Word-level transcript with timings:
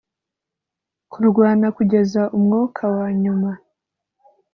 kurwana 1.11 1.67
kugeza 1.77 2.21
umwuka 2.37 2.81
wanyuma. 2.97 3.51